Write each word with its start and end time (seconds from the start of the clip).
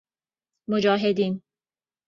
مجاهیدن 0.67 1.41